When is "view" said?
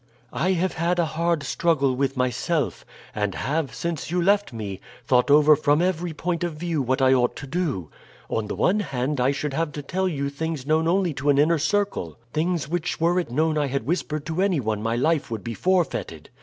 6.55-6.81